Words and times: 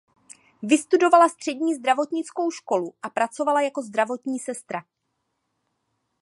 Vystudovala 0.63 1.29
střední 1.29 1.75
zdravotnickou 1.75 2.51
školu 2.51 2.93
a 3.01 3.09
pracovala 3.09 3.61
jako 3.61 3.81
zdravotní 3.81 4.39
sestra. 4.39 4.83